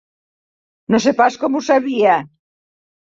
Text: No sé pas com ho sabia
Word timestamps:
No 0.95 1.01
sé 1.05 1.13
pas 1.21 1.37
com 1.43 1.59
ho 1.59 1.61
sabia 1.67 2.17